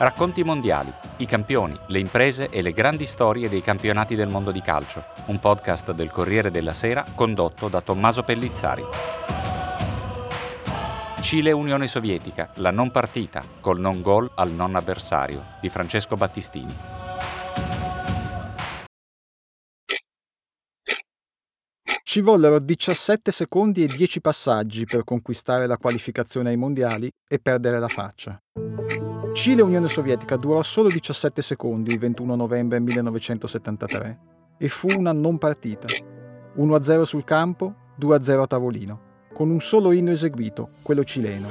Racconti 0.00 0.42
mondiali, 0.42 0.90
i 1.18 1.26
campioni, 1.26 1.78
le 1.88 1.98
imprese 1.98 2.48
e 2.48 2.62
le 2.62 2.72
grandi 2.72 3.04
storie 3.04 3.50
dei 3.50 3.60
campionati 3.60 4.14
del 4.14 4.30
mondo 4.30 4.50
di 4.50 4.62
calcio. 4.62 5.04
Un 5.26 5.38
podcast 5.38 5.92
del 5.92 6.10
Corriere 6.10 6.50
della 6.50 6.72
Sera 6.72 7.04
condotto 7.14 7.68
da 7.68 7.82
Tommaso 7.82 8.22
Pellizzari. 8.22 8.82
Cile-Unione 11.20 11.86
Sovietica, 11.86 12.50
la 12.56 12.70
non 12.70 12.90
partita, 12.90 13.42
col 13.60 13.78
non 13.78 14.00
gol 14.00 14.30
al 14.36 14.50
non 14.52 14.74
avversario, 14.74 15.44
di 15.60 15.68
Francesco 15.68 16.16
Battistini. 16.16 16.74
Ci 22.02 22.20
vollero 22.22 22.58
17 22.58 23.30
secondi 23.30 23.82
e 23.82 23.86
10 23.86 24.22
passaggi 24.22 24.86
per 24.86 25.04
conquistare 25.04 25.66
la 25.66 25.76
qualificazione 25.76 26.48
ai 26.48 26.56
mondiali 26.56 27.10
e 27.28 27.38
perdere 27.38 27.78
la 27.78 27.88
faccia. 27.88 28.40
Cile-Unione 29.32 29.86
Sovietica 29.86 30.36
durò 30.36 30.60
solo 30.62 30.88
17 30.88 31.40
secondi 31.40 31.92
il 31.92 31.98
21 32.00 32.34
novembre 32.34 32.80
1973 32.80 34.18
e 34.58 34.68
fu 34.68 34.88
una 34.96 35.12
non 35.12 35.38
partita. 35.38 35.86
1-0 36.56 37.02
sul 37.02 37.22
campo, 37.22 37.74
2-0 37.98 38.40
a 38.40 38.46
tavolino, 38.46 39.00
con 39.32 39.48
un 39.50 39.60
solo 39.60 39.92
inno 39.92 40.10
eseguito, 40.10 40.70
quello 40.82 41.04
cileno. 41.04 41.48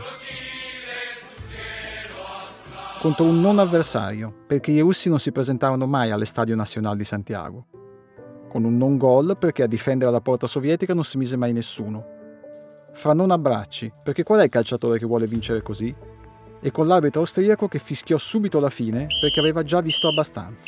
Contro 2.99 3.23
un 3.23 3.39
non 3.39 3.59
avversario, 3.59 4.43
perché 4.45 4.71
i 4.71 4.81
russi 4.81 5.07
non 5.07 5.19
si 5.19 5.31
presentavano 5.31 5.88
mai 5.88 6.11
all'Estadio 6.11 6.55
Nazionale 6.55 6.97
di 6.97 7.05
Santiago. 7.05 7.66
Con 8.49 8.66
un 8.66 8.75
non 8.75 8.97
gol, 8.97 9.38
perché 9.39 9.63
a 9.63 9.67
difendere 9.67 10.11
la 10.11 10.21
porta 10.21 10.47
sovietica 10.47 10.93
non 10.93 11.05
si 11.05 11.17
mise 11.17 11.38
mai 11.38 11.53
nessuno. 11.53 12.05
Fra 12.91 13.13
non 13.13 13.31
abbracci, 13.31 13.91
perché 14.03 14.23
qual 14.23 14.41
è 14.41 14.43
il 14.43 14.49
calciatore 14.49 14.99
che 14.99 15.05
vuole 15.05 15.27
vincere 15.27 15.61
così? 15.61 15.95
E 16.61 16.71
con 16.71 16.87
l'arbitro 16.87 17.21
austriaco 17.21 17.67
che 17.67 17.79
fischiò 17.79 18.17
subito 18.17 18.59
la 18.59 18.69
fine 18.69 19.07
perché 19.21 19.39
aveva 19.39 19.63
già 19.63 19.81
visto 19.81 20.07
abbastanza. 20.07 20.66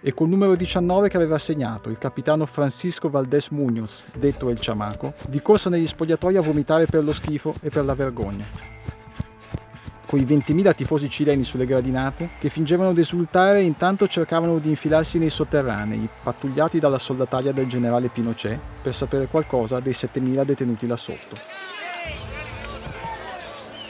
E 0.00 0.12
col 0.12 0.28
numero 0.28 0.54
19 0.54 1.08
che 1.08 1.16
aveva 1.16 1.38
segnato, 1.38 1.88
il 1.88 1.96
capitano 1.96 2.44
Francisco 2.44 3.08
Valdés 3.08 3.48
Muñoz, 3.50 4.04
detto 4.14 4.50
El 4.50 4.58
Chamaco, 4.60 5.14
di 5.28 5.40
corsa 5.40 5.70
negli 5.70 5.86
spogliatoi 5.86 6.36
a 6.36 6.42
vomitare 6.42 6.84
per 6.84 7.02
lo 7.02 7.14
schifo 7.14 7.54
e 7.62 7.70
per 7.70 7.86
la 7.86 7.94
vergogna. 7.94 8.44
Coi 10.06 10.22
20.000 10.22 10.74
tifosi 10.74 11.08
cileni 11.08 11.42
sulle 11.42 11.64
gradinate 11.64 12.32
che 12.38 12.50
fingevano 12.50 12.92
di 12.92 13.00
esultare 13.00 13.60
e 13.60 13.62
intanto 13.62 14.06
cercavano 14.06 14.58
di 14.58 14.68
infilarsi 14.68 15.18
nei 15.18 15.30
sotterranei, 15.30 16.06
pattugliati 16.22 16.78
dalla 16.78 16.98
soldataria 16.98 17.52
del 17.52 17.66
generale 17.66 18.10
Pinochet, 18.10 18.60
per 18.82 18.94
sapere 18.94 19.26
qualcosa 19.26 19.80
dei 19.80 19.94
7.000 19.94 20.44
detenuti 20.44 20.86
là 20.86 20.96
sotto. 20.96 21.73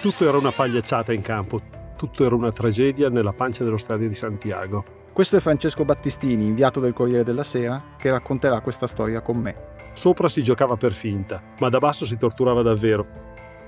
Tutto 0.05 0.29
era 0.29 0.37
una 0.37 0.53
pagliacciata 0.53 1.15
in 1.15 1.23
campo, 1.23 1.63
tutto 1.97 2.27
era 2.27 2.35
una 2.35 2.53
tragedia 2.53 3.09
nella 3.09 3.33
pancia 3.33 3.65
dello 3.65 3.79
stadio 3.79 4.07
di 4.07 4.15
Santiago. 4.15 4.85
Questo 5.15 5.39
è 5.39 5.41
Francesco 5.41 5.87
Battistini, 5.87 6.45
inviato 6.45 6.79
del 6.79 6.93
Corriere 6.93 7.25
della 7.25 7.43
Sera, 7.43 7.83
che 7.97 8.11
racconterà 8.11 8.61
questa 8.61 8.87
storia 8.87 9.23
con 9.23 9.39
me. 9.39 9.57
Sopra 9.95 10.29
si 10.29 10.43
giocava 10.43 10.77
per 10.77 10.93
finta, 10.93 11.43
ma 11.59 11.71
da 11.71 11.79
basso 11.79 12.05
si 12.05 12.19
torturava 12.19 12.61
davvero. 12.61 13.07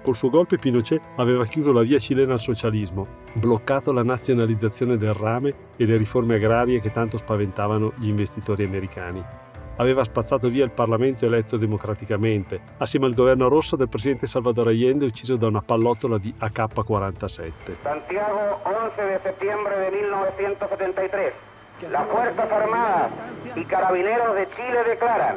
Col 0.03 0.15
suo 0.15 0.29
golpe 0.29 0.59
Pinochet 0.59 1.01
aveva 1.17 1.47
chiuso 1.47 1.73
la 1.73 1.81
via 1.81 1.99
cilena 1.99 2.35
al 2.35 2.41
socialismo, 2.41 3.07
bloccato 3.33 3.91
la 3.91 4.03
nazionalizzazione 4.03 4.99
del 4.99 5.15
rame 5.15 5.55
e 5.79 5.87
le 5.87 5.97
riforme 5.97 6.35
agrarie 6.35 6.83
che 6.83 6.91
tanto 6.91 7.17
spaventavano 7.17 7.95
gli 7.97 8.09
investitori 8.09 8.63
americani 8.63 9.25
aveva 9.77 10.05
spazzato 10.05 10.49
via 10.49 10.65
il 10.65 10.71
Parlamento 10.71 11.25
eletto 11.25 11.57
democraticamente, 11.57 12.61
assieme 12.79 13.07
al 13.07 13.15
governo 13.15 13.49
rosso 13.49 13.77
del 13.77 13.89
presidente 13.89 14.27
Salvador 14.27 14.69
Allende 14.69 15.07
ucciso 15.07 15.37
da 15.37 15.47
una 15.47 15.63
pallottola 15.63 16.19
di 16.19 16.35
AK-47. 16.39 17.53
Santiago, 17.83 18.61
11 18.65 19.03
de 19.03 19.21
septiembre 19.23 19.77
de 19.79 19.91
1973. 19.91 21.33
Las 21.91 22.07
Fuerzas 22.09 22.51
Armadas 22.51 23.11
y 23.55 23.65
Carabineros 23.65 24.35
de 24.35 24.49
Chile 24.57 24.83
declaran 24.89 25.37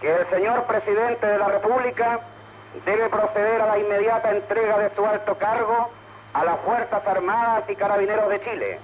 que 0.00 0.14
el 0.14 0.26
señor 0.28 0.64
presidente 0.64 1.26
de 1.26 1.38
la 1.38 1.48
República 1.48 2.20
debe 2.86 3.08
proceder 3.10 3.60
a 3.60 3.66
la 3.66 3.78
inmediata 3.78 4.34
entrega 4.34 4.78
de 4.78 4.94
su 4.94 5.04
alto 5.04 5.36
cargo 5.36 5.90
a 6.32 6.44
las 6.44 6.58
Fuerzas 6.60 7.06
Armadas 7.06 7.64
y 7.68 7.74
Carabineros 7.74 8.30
de 8.30 8.40
Chile. 8.40 8.80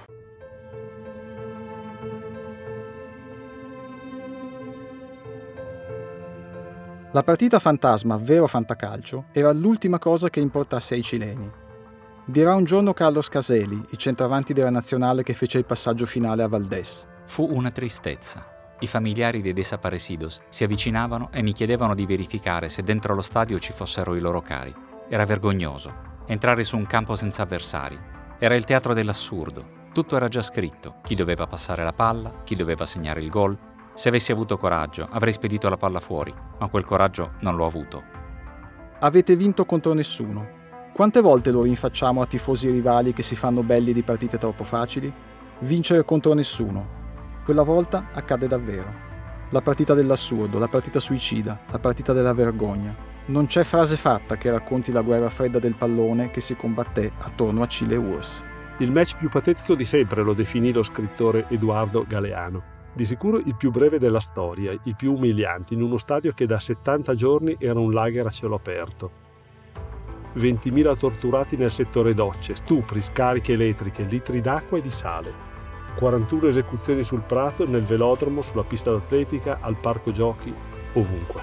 La 7.15 7.23
partita 7.23 7.59
fantasma, 7.59 8.17
vero 8.17 8.45
fantacalcio, 8.45 9.27
era 9.31 9.53
l'ultima 9.53 9.99
cosa 9.99 10.29
che 10.29 10.41
importasse 10.41 10.95
ai 10.95 11.01
cileni. 11.01 11.49
Dirà 12.25 12.53
un 12.55 12.65
giorno 12.65 12.91
Carlos 12.91 13.29
Caseli, 13.29 13.81
il 13.89 13.97
centravanti 13.97 14.51
della 14.51 14.69
nazionale 14.69 15.23
che 15.23 15.33
fece 15.33 15.57
il 15.57 15.63
passaggio 15.63 16.05
finale 16.05 16.43
a 16.43 16.49
Valdés. 16.49 17.07
Fu 17.25 17.47
una 17.49 17.69
tristezza. 17.69 18.75
I 18.81 18.87
familiari 18.87 19.41
dei 19.41 19.53
desaparecidos 19.53 20.41
si 20.49 20.65
avvicinavano 20.65 21.29
e 21.31 21.41
mi 21.41 21.53
chiedevano 21.53 21.95
di 21.95 22.05
verificare 22.05 22.67
se 22.67 22.81
dentro 22.81 23.15
lo 23.15 23.21
stadio 23.21 23.59
ci 23.59 23.71
fossero 23.71 24.13
i 24.15 24.19
loro 24.19 24.41
cari. 24.41 24.75
Era 25.07 25.23
vergognoso. 25.23 25.93
Entrare 26.25 26.65
su 26.65 26.75
un 26.75 26.85
campo 26.85 27.15
senza 27.15 27.43
avversari. 27.43 27.97
Era 28.37 28.55
il 28.55 28.65
teatro 28.65 28.93
dell'assurdo. 28.93 29.83
Tutto 29.93 30.17
era 30.17 30.27
già 30.27 30.41
scritto. 30.41 30.95
Chi 31.01 31.15
doveva 31.15 31.47
passare 31.47 31.85
la 31.85 31.93
palla, 31.93 32.41
chi 32.43 32.57
doveva 32.57 32.85
segnare 32.85 33.21
il 33.21 33.29
gol, 33.29 33.57
se 33.95 34.09
avessi 34.09 34.33
avuto 34.33 34.57
coraggio, 34.57 35.07
avrei 35.09 35.31
spedito 35.31 35.69
la 35.69 35.77
palla 35.77 36.01
fuori, 36.01 36.33
ma 36.59 36.67
quel 36.67 36.83
coraggio 36.83 37.31
non 37.39 37.55
l'ho 37.55 37.65
avuto. 37.65 38.03
Avete 38.99 39.37
vinto 39.37 39.63
contro 39.65 39.93
nessuno. 39.93 40.63
Quante 40.93 41.21
volte 41.21 41.51
lo 41.51 41.61
rinfacciamo 41.61 42.21
a 42.21 42.25
tifosi 42.25 42.69
rivali 42.69 43.13
che 43.13 43.23
si 43.23 43.35
fanno 43.35 43.63
belli 43.63 43.93
di 43.93 44.03
partite 44.03 44.37
troppo 44.37 44.65
facili? 44.65 45.11
Vincere 45.59 46.03
contro 46.03 46.33
nessuno. 46.33 47.03
Quella 47.45 47.63
volta 47.63 48.09
accade 48.11 48.47
davvero. 48.47 49.03
La 49.51 49.61
partita 49.61 49.93
dell'assurdo, 49.93 50.59
la 50.59 50.67
partita 50.67 50.99
suicida, 50.99 51.61
la 51.71 51.79
partita 51.79 52.11
della 52.11 52.33
vergogna. 52.33 52.93
Non 53.27 53.45
c'è 53.45 53.63
frase 53.63 53.95
fatta 53.95 54.35
che 54.35 54.51
racconti 54.51 54.91
la 54.91 55.01
guerra 55.01 55.29
fredda 55.29 55.59
del 55.59 55.75
pallone 55.75 56.31
che 56.31 56.41
si 56.41 56.55
combatté 56.57 57.13
attorno 57.17 57.61
a 57.61 57.67
Cile 57.67 57.95
Urs. 57.95 58.43
Il 58.79 58.91
match 58.91 59.15
più 59.15 59.29
patetico 59.29 59.73
di 59.73 59.85
sempre 59.85 60.21
lo 60.21 60.33
definì 60.33 60.73
lo 60.73 60.83
scrittore 60.83 61.45
Edoardo 61.47 62.03
Galeano. 62.05 62.74
Di 62.95 63.03
sicuro 63.03 63.39
il 63.39 63.55
più 63.57 63.71
breve 63.71 63.99
della 63.99 64.21
storia, 64.21 64.71
il 64.71 64.95
più 64.95 65.11
umiliante, 65.11 65.73
in 65.73 65.81
uno 65.81 65.97
stadio 65.97 66.31
che 66.31 66.45
da 66.45 66.61
70 66.61 67.13
giorni 67.13 67.57
era 67.59 67.77
un 67.77 67.91
lager 67.91 68.25
a 68.25 68.29
cielo 68.29 68.55
aperto. 68.55 69.11
20.000 70.37 70.97
torturati 70.97 71.57
nel 71.57 71.71
settore 71.71 72.13
docce, 72.13 72.55
stupri, 72.55 73.01
scariche 73.01 73.51
elettriche, 73.51 74.03
litri 74.03 74.39
d'acqua 74.39 74.77
e 74.77 74.81
di 74.81 74.91
sale. 74.91 75.29
41 75.97 76.47
esecuzioni 76.47 77.03
sul 77.03 77.19
prato, 77.19 77.67
nel 77.67 77.83
velodromo, 77.83 78.41
sulla 78.41 78.63
pista 78.63 78.91
d'atletica, 78.91 79.57
al 79.59 79.75
parco 79.75 80.13
giochi, 80.13 80.53
ovunque. 80.93 81.41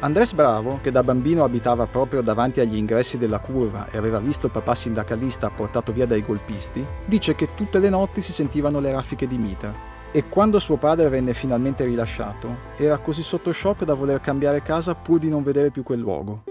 Andrés 0.00 0.34
Bravo, 0.34 0.80
che 0.82 0.90
da 0.90 1.02
bambino 1.02 1.44
abitava 1.44 1.86
proprio 1.86 2.20
davanti 2.20 2.60
agli 2.60 2.76
ingressi 2.76 3.16
della 3.16 3.38
curva 3.38 3.88
e 3.90 3.96
aveva 3.96 4.18
visto 4.18 4.50
papà 4.50 4.74
sindacalista 4.74 5.48
portato 5.48 5.92
via 5.92 6.06
dai 6.06 6.22
golpisti, 6.22 6.84
dice 7.06 7.34
che 7.34 7.54
tutte 7.54 7.78
le 7.78 7.88
notti 7.88 8.20
si 8.20 8.32
sentivano 8.32 8.80
le 8.80 8.92
raffiche 8.92 9.26
di 9.26 9.38
mitra 9.38 9.89
e 10.12 10.28
quando 10.28 10.58
suo 10.58 10.76
padre 10.76 11.08
venne 11.08 11.34
finalmente 11.34 11.84
rilasciato, 11.84 12.68
era 12.76 12.98
così 12.98 13.22
sotto 13.22 13.52
shock 13.52 13.84
da 13.84 13.94
voler 13.94 14.20
cambiare 14.20 14.62
casa 14.62 14.94
pur 14.94 15.18
di 15.18 15.28
non 15.28 15.42
vedere 15.42 15.70
più 15.70 15.82
quel 15.82 16.00
luogo. 16.00 16.42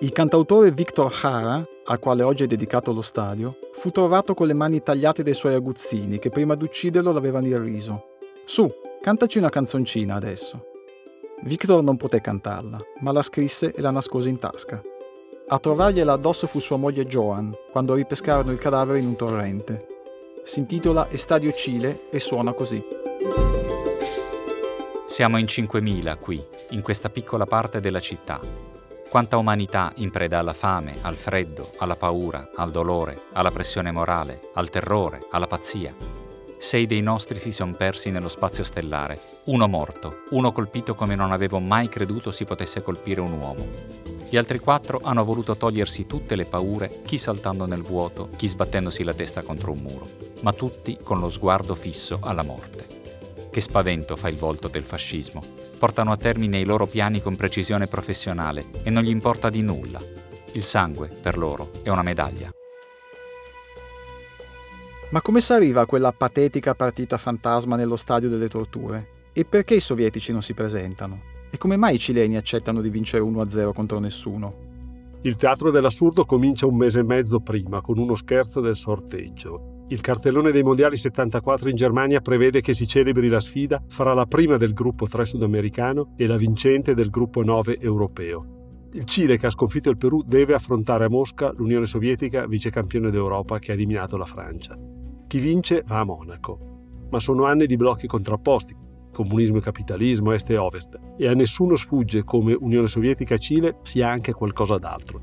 Il 0.00 0.12
cantautore 0.12 0.70
Victor 0.70 1.12
Hara, 1.22 1.66
al 1.86 1.98
quale 1.98 2.22
oggi 2.22 2.44
è 2.44 2.46
dedicato 2.46 2.92
lo 2.92 3.02
stadio, 3.02 3.56
fu 3.72 3.90
trovato 3.90 4.34
con 4.34 4.46
le 4.46 4.54
mani 4.54 4.80
tagliate 4.80 5.24
dai 5.24 5.34
suoi 5.34 5.54
aguzzini 5.54 6.20
che 6.20 6.30
prima 6.30 6.54
di 6.54 6.62
ucciderlo 6.62 7.10
l'avevano 7.10 7.48
irriso. 7.48 8.04
Su, 8.44 8.72
cantaci 9.00 9.38
una 9.38 9.50
canzoncina 9.50 10.14
adesso. 10.14 10.66
Victor 11.42 11.82
non 11.82 11.96
poté 11.96 12.20
cantarla, 12.20 12.78
ma 13.00 13.10
la 13.10 13.22
scrisse 13.22 13.72
e 13.74 13.80
la 13.80 13.90
nascose 13.90 14.28
in 14.28 14.38
tasca. 14.38 14.80
A 15.50 15.58
trovargliela 15.58 16.12
addosso 16.12 16.46
fu 16.46 16.58
sua 16.58 16.76
moglie 16.76 17.06
Joan, 17.06 17.56
quando 17.72 17.94
ripescarono 17.94 18.52
il 18.52 18.58
cadavere 18.58 18.98
in 18.98 19.06
un 19.06 19.16
torrente. 19.16 19.86
Si 20.44 20.58
intitola 20.58 21.08
Estadio 21.10 21.54
Cile 21.54 22.10
e 22.10 22.20
suona 22.20 22.52
così. 22.52 22.84
Siamo 25.06 25.38
in 25.38 25.46
5.000 25.46 26.18
qui, 26.18 26.44
in 26.70 26.82
questa 26.82 27.08
piccola 27.08 27.46
parte 27.46 27.80
della 27.80 27.98
città. 27.98 28.38
Quanta 29.08 29.38
umanità 29.38 29.90
in 29.96 30.10
preda 30.10 30.38
alla 30.38 30.52
fame, 30.52 30.98
al 31.00 31.16
freddo, 31.16 31.70
alla 31.78 31.96
paura, 31.96 32.50
al 32.54 32.70
dolore, 32.70 33.22
alla 33.32 33.50
pressione 33.50 33.90
morale, 33.90 34.50
al 34.52 34.68
terrore, 34.68 35.28
alla 35.30 35.46
pazzia. 35.46 35.94
Sei 36.58 36.84
dei 36.84 37.00
nostri 37.00 37.40
si 37.40 37.52
sono 37.52 37.72
persi 37.72 38.10
nello 38.10 38.28
spazio 38.28 38.64
stellare, 38.64 39.18
uno 39.44 39.66
morto, 39.66 40.24
uno 40.30 40.52
colpito 40.52 40.94
come 40.94 41.14
non 41.14 41.32
avevo 41.32 41.58
mai 41.58 41.88
creduto 41.88 42.30
si 42.30 42.44
potesse 42.44 42.82
colpire 42.82 43.22
un 43.22 43.32
uomo. 43.32 44.07
Gli 44.30 44.36
altri 44.36 44.58
quattro 44.58 45.00
hanno 45.02 45.24
voluto 45.24 45.56
togliersi 45.56 46.06
tutte 46.06 46.36
le 46.36 46.44
paure, 46.44 47.00
chi 47.02 47.16
saltando 47.16 47.64
nel 47.64 47.80
vuoto, 47.80 48.28
chi 48.36 48.46
sbattendosi 48.46 49.02
la 49.02 49.14
testa 49.14 49.40
contro 49.40 49.72
un 49.72 49.78
muro, 49.78 50.08
ma 50.42 50.52
tutti 50.52 50.98
con 51.02 51.18
lo 51.18 51.30
sguardo 51.30 51.74
fisso 51.74 52.18
alla 52.20 52.42
morte. 52.42 52.86
Che 53.50 53.60
spavento 53.62 54.16
fa 54.16 54.28
il 54.28 54.36
volto 54.36 54.68
del 54.68 54.84
fascismo. 54.84 55.42
Portano 55.78 56.12
a 56.12 56.18
termine 56.18 56.58
i 56.58 56.66
loro 56.66 56.86
piani 56.86 57.22
con 57.22 57.36
precisione 57.36 57.86
professionale 57.86 58.66
e 58.82 58.90
non 58.90 59.02
gli 59.02 59.08
importa 59.08 59.48
di 59.48 59.62
nulla. 59.62 60.00
Il 60.52 60.62
sangue, 60.62 61.08
per 61.08 61.38
loro, 61.38 61.70
è 61.82 61.88
una 61.88 62.02
medaglia. 62.02 62.50
Ma 65.10 65.22
come 65.22 65.40
si 65.40 65.54
arriva 65.54 65.80
a 65.80 65.86
quella 65.86 66.12
patetica 66.12 66.74
partita 66.74 67.16
fantasma 67.16 67.76
nello 67.76 67.96
stadio 67.96 68.28
delle 68.28 68.48
torture? 68.48 69.08
E 69.32 69.46
perché 69.46 69.74
i 69.76 69.80
sovietici 69.80 70.32
non 70.32 70.42
si 70.42 70.52
presentano? 70.52 71.36
E 71.50 71.56
come 71.56 71.76
mai 71.76 71.94
i 71.94 71.98
cileni 71.98 72.36
accettano 72.36 72.82
di 72.82 72.90
vincere 72.90 73.22
1-0 73.22 73.72
contro 73.72 73.98
nessuno? 73.98 74.66
Il 75.22 75.36
teatro 75.36 75.70
dell'assurdo 75.70 76.24
comincia 76.24 76.66
un 76.66 76.76
mese 76.76 77.00
e 77.00 77.04
mezzo 77.04 77.40
prima 77.40 77.80
con 77.80 77.98
uno 77.98 78.14
scherzo 78.14 78.60
del 78.60 78.76
sorteggio. 78.76 79.84
Il 79.88 80.02
cartellone 80.02 80.52
dei 80.52 80.62
mondiali 80.62 80.98
74 80.98 81.70
in 81.70 81.74
Germania 81.74 82.20
prevede 82.20 82.60
che 82.60 82.74
si 82.74 82.86
celebri 82.86 83.28
la 83.28 83.40
sfida 83.40 83.82
fra 83.88 84.12
la 84.12 84.26
prima 84.26 84.58
del 84.58 84.74
gruppo 84.74 85.06
3 85.06 85.24
sudamericano 85.24 86.12
e 86.16 86.26
la 86.26 86.36
vincente 86.36 86.94
del 86.94 87.08
gruppo 87.08 87.42
9 87.42 87.78
europeo. 87.80 88.88
Il 88.92 89.04
Cile, 89.04 89.38
che 89.38 89.46
ha 89.46 89.50
sconfitto 89.50 89.88
il 89.88 89.96
Perù, 89.96 90.22
deve 90.22 90.54
affrontare 90.54 91.06
a 91.06 91.10
Mosca 91.10 91.52
l'Unione 91.56 91.86
Sovietica, 91.86 92.46
vicecampione 92.46 93.10
d'Europa, 93.10 93.58
che 93.58 93.72
ha 93.72 93.74
eliminato 93.74 94.18
la 94.18 94.24
Francia. 94.26 94.78
Chi 95.26 95.38
vince 95.38 95.82
va 95.86 96.00
a 96.00 96.04
Monaco. 96.04 97.06
Ma 97.10 97.18
sono 97.18 97.44
anni 97.44 97.66
di 97.66 97.76
blocchi 97.76 98.06
contrapposti, 98.06 98.76
comunismo 99.18 99.58
e 99.58 99.60
capitalismo, 99.60 100.32
est 100.32 100.48
e 100.50 100.56
ovest, 100.56 100.96
e 101.16 101.26
a 101.26 101.32
nessuno 101.32 101.74
sfugge 101.74 102.22
come 102.22 102.52
Unione 102.54 102.86
Sovietica 102.86 103.34
e 103.34 103.38
Cile 103.40 103.78
sia 103.82 104.08
anche 104.08 104.32
qualcosa 104.32 104.78
d'altro. 104.78 105.20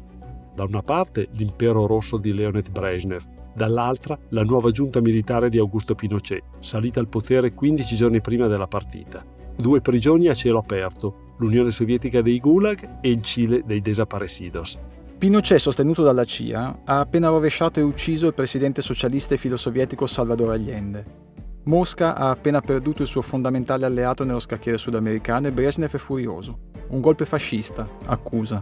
Da 0.53 0.65
una 0.65 0.81
parte 0.81 1.29
l'impero 1.31 1.85
rosso 1.85 2.17
di 2.17 2.33
Leonid 2.33 2.71
Brezhnev, 2.71 3.23
dall'altra 3.53 4.19
la 4.29 4.43
nuova 4.43 4.71
giunta 4.71 4.99
militare 4.99 5.47
di 5.47 5.57
Augusto 5.57 5.95
Pinochet, 5.95 6.43
salita 6.59 6.99
al 6.99 7.07
potere 7.07 7.53
15 7.53 7.95
giorni 7.95 8.19
prima 8.19 8.47
della 8.47 8.67
partita. 8.67 9.23
Due 9.55 9.79
prigioni 9.79 10.27
a 10.27 10.33
cielo 10.33 10.59
aperto, 10.59 11.33
l'Unione 11.37 11.71
Sovietica 11.71 12.21
dei 12.21 12.39
Gulag 12.39 12.97
e 12.99 13.09
il 13.09 13.21
Cile 13.21 13.63
dei 13.65 13.79
Desaparecidos. 13.79 14.77
Pinochet, 15.17 15.59
sostenuto 15.59 16.03
dalla 16.03 16.25
CIA, 16.25 16.81
ha 16.83 16.99
appena 16.99 17.29
rovesciato 17.29 17.79
e 17.79 17.83
ucciso 17.83 18.27
il 18.27 18.33
presidente 18.33 18.81
socialista 18.81 19.35
e 19.35 19.37
filosovietico 19.37 20.05
Salvador 20.05 20.51
Allende. 20.51 21.24
Mosca 21.65 22.15
ha 22.15 22.29
appena 22.29 22.61
perduto 22.61 23.01
il 23.01 23.07
suo 23.07 23.23
fondamentale 23.23 23.85
alleato 23.85 24.23
nello 24.23 24.39
scacchiere 24.39 24.77
sudamericano 24.77 25.47
e 25.47 25.51
Brezhnev 25.51 25.91
è 25.91 25.97
furioso. 25.97 26.59
Un 26.89 27.01
golpe 27.01 27.25
fascista, 27.25 27.89
accusa. 28.05 28.61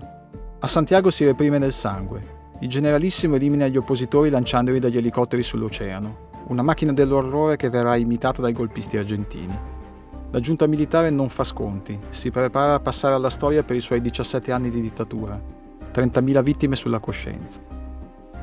A 0.59 0.67
Santiago 0.67 1.09
si 1.09 1.25
reprime 1.25 1.57
nel 1.57 1.73
sangue. 1.73 2.41
Il 2.61 2.69
generalissimo 2.69 3.35
elimina 3.35 3.67
gli 3.67 3.75
oppositori 3.75 4.29
lanciandoli 4.29 4.79
dagli 4.79 4.95
elicotteri 4.95 5.43
sull'oceano. 5.43 6.29
Una 6.47 6.61
macchina 6.61 6.93
dell'orrore 6.93 7.57
che 7.57 7.69
verrà 7.69 7.97
imitata 7.97 8.41
dai 8.41 8.53
golpisti 8.53 8.95
argentini. 8.95 9.59
La 10.31 10.39
giunta 10.39 10.65
militare 10.65 11.09
non 11.09 11.27
fa 11.27 11.43
sconti, 11.43 11.99
si 12.07 12.31
prepara 12.31 12.75
a 12.75 12.79
passare 12.79 13.15
alla 13.15 13.29
storia 13.29 13.63
per 13.63 13.75
i 13.75 13.81
suoi 13.81 13.99
17 13.99 14.49
anni 14.53 14.69
di 14.69 14.79
dittatura, 14.79 15.37
30.000 15.93 16.41
vittime 16.41 16.77
sulla 16.77 16.99
coscienza. 16.99 17.82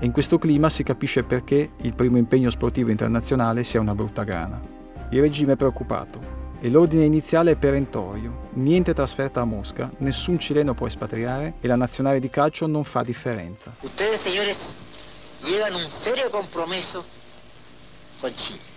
E 0.03 0.07
in 0.07 0.13
questo 0.13 0.39
clima 0.39 0.71
si 0.71 0.83
capisce 0.83 1.25
perché 1.25 1.73
il 1.83 1.95
primo 1.95 2.17
impegno 2.17 2.49
sportivo 2.49 2.91
internazionale 2.91 3.65
sia 3.65 3.81
una 3.81 3.95
brutta 3.95 4.25
grana. 4.25 4.59
Il 5.11 5.21
regime 5.21 5.53
è 5.53 5.57
preoccupato 5.57 6.19
e 6.59 6.71
l'ordine 6.71 7.05
iniziale 7.05 7.51
è 7.51 7.57
perentorio. 7.57 8.49
Niente 8.55 8.95
trasferta 8.95 9.43
a 9.43 9.45
Mosca, 9.45 9.91
nessun 9.99 10.39
cileno 10.39 10.73
può 10.73 10.87
espatriare 10.87 11.55
e 11.61 11.69
la 11.69 11.77
nazionale 11.77 12.19
di 12.19 12.31
calcio 12.31 12.67
non 12.67 12.83
fa 12.85 13.03
differenza. 13.03 13.75
Ustedes, 13.83 14.23
señores, 14.23 14.75
llevan 15.43 15.75
un 15.75 15.87
serio 15.91 16.31
compromeso 16.31 17.05
con 18.21 18.33
Chile. 18.35 18.69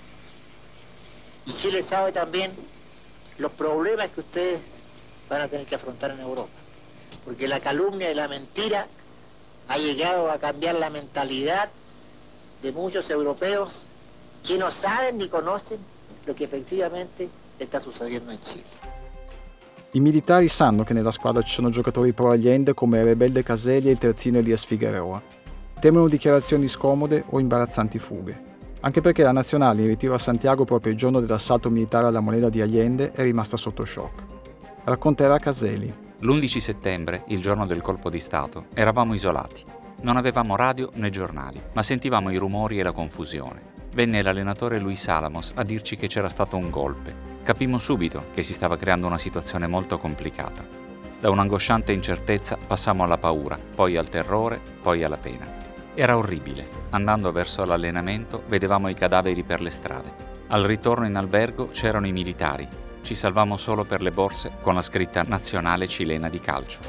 Y 1.45 1.53
Chile 1.53 1.85
sabe 1.87 2.11
también 2.11 2.51
los 3.37 3.51
problemas 3.53 4.09
que 4.09 4.19
ustedes 4.19 4.59
van 5.29 5.41
a 5.41 5.47
tener 5.47 5.65
que 5.65 5.75
afrontar 5.75 6.11
en 6.11 6.19
Europa. 6.19 6.63
porque 7.23 7.47
la 7.47 7.59
calumnia 7.59 8.11
y 8.11 8.15
la 8.15 8.27
mentira 8.27 8.87
ha 9.67 9.77
llegado 9.77 10.29
a 10.29 10.37
cambiar 10.37 10.75
la 10.75 10.89
mentalidad 10.89 11.69
de 12.61 12.71
muchos 12.71 13.09
europeos 13.09 13.83
que 14.45 14.57
no 14.57 14.71
saben 14.71 15.17
ni 15.17 15.29
conocen 15.29 15.79
lo 16.25 16.33
che 16.33 16.45
effettivamente 16.45 17.29
sta 17.57 17.79
succedendo 17.79 18.31
in 18.31 18.39
Cile. 18.43 18.63
I 19.91 19.99
militari 19.99 20.47
sanno 20.47 20.83
che 20.83 20.93
nella 20.93 21.11
squadra 21.11 21.41
ci 21.41 21.53
sono 21.53 21.69
giocatori 21.69 22.13
pro 22.13 22.31
Allende 22.31 22.73
come 22.73 23.03
rebelde 23.03 23.43
Caselli 23.43 23.89
e 23.89 23.91
il 23.91 23.97
terzino 23.99 24.39
Elias 24.39 24.65
Figueroa. 24.65 25.21
Temono 25.79 26.07
dichiarazioni 26.07 26.67
scomode 26.67 27.25
o 27.29 27.39
imbarazzanti 27.39 27.99
fughe. 27.99 28.51
Anche 28.81 29.01
perché 29.01 29.23
la 29.23 29.31
nazionale 29.31 29.81
in 29.81 29.87
ritiro 29.87 30.13
a 30.13 30.17
Santiago 30.17 30.65
proprio 30.65 30.91
il 30.91 30.97
giorno 30.97 31.19
dell'assalto 31.19 31.69
militare 31.69 32.07
alla 32.07 32.19
moneta 32.19 32.49
di 32.49 32.61
Allende 32.61 33.11
è 33.11 33.21
rimasta 33.21 33.55
sotto 33.55 33.85
shock. 33.85 34.23
Racconterà 34.83 35.37
Caselli, 35.37 35.93
L'11 36.19 36.57
settembre, 36.57 37.23
il 37.27 37.41
giorno 37.41 37.65
del 37.65 37.81
colpo 37.81 38.09
di 38.09 38.19
Stato, 38.19 38.67
eravamo 38.73 39.13
isolati. 39.13 39.63
Non 40.01 40.15
avevamo 40.15 40.55
radio 40.55 40.89
né 40.93 41.09
giornali, 41.09 41.61
ma 41.73 41.83
sentivamo 41.83 42.31
i 42.31 42.37
rumori 42.37 42.79
e 42.79 42.83
la 42.83 42.91
confusione. 42.91 43.71
Venne 43.93 44.21
l'allenatore 44.21 44.79
Luis 44.79 45.07
Alamos 45.07 45.51
a 45.55 45.63
dirci 45.63 45.97
che 45.97 46.07
c'era 46.07 46.29
stato 46.29 46.55
un 46.55 46.69
golpe. 46.69 47.31
Capimmo 47.43 47.77
subito 47.77 48.25
che 48.33 48.41
si 48.41 48.53
stava 48.53 48.77
creando 48.77 49.07
una 49.07 49.17
situazione 49.17 49.67
molto 49.67 49.97
complicata. 49.97 50.65
Da 51.19 51.29
un'angosciante 51.29 51.91
incertezza 51.91 52.57
passammo 52.57 53.03
alla 53.03 53.17
paura, 53.17 53.57
poi 53.57 53.97
al 53.97 54.09
terrore, 54.09 54.61
poi 54.81 55.03
alla 55.03 55.17
pena. 55.17 55.45
Era 55.93 56.17
orribile. 56.17 56.67
Andando 56.91 57.31
verso 57.31 57.65
l'allenamento 57.65 58.43
vedevamo 58.47 58.87
i 58.87 58.93
cadaveri 58.93 59.43
per 59.43 59.61
le 59.61 59.69
strade. 59.69 60.31
Al 60.47 60.63
ritorno 60.63 61.05
in 61.05 61.15
albergo 61.15 61.67
c'erano 61.67 62.07
i 62.07 62.11
militari, 62.11 62.67
ci 63.03 63.13
salvammo 63.15 63.57
solo 63.57 63.83
per 63.83 64.01
le 64.01 64.11
borse 64.11 64.53
con 64.61 64.73
la 64.73 64.81
scritta 64.81 65.21
nazionale 65.23 65.87
cilena 65.87 66.29
di 66.29 66.39
calcio. 66.39 66.79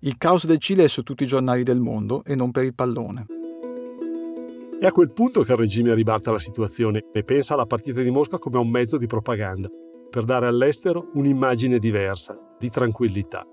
Il 0.00 0.18
caos 0.18 0.44
del 0.44 0.58
Cile 0.58 0.84
è 0.84 0.88
su 0.88 1.02
tutti 1.02 1.22
i 1.22 1.26
giornali 1.26 1.62
del 1.62 1.80
mondo 1.80 2.22
e 2.24 2.34
non 2.34 2.50
per 2.50 2.64
il 2.64 2.74
pallone. 2.74 3.26
È 4.78 4.84
a 4.84 4.92
quel 4.92 5.12
punto 5.12 5.42
che 5.42 5.52
il 5.52 5.58
regime 5.58 5.94
ribalta 5.94 6.30
la 6.30 6.38
situazione 6.38 7.06
e 7.12 7.24
pensa 7.24 7.54
alla 7.54 7.64
partita 7.64 8.02
di 8.02 8.10
Mosca 8.10 8.36
come 8.36 8.58
a 8.58 8.60
un 8.60 8.68
mezzo 8.68 8.98
di 8.98 9.06
propaganda, 9.06 9.70
per 10.10 10.24
dare 10.24 10.46
all'estero 10.46 11.08
un'immagine 11.14 11.78
diversa, 11.78 12.36
di 12.58 12.68
tranquillità. 12.68 13.46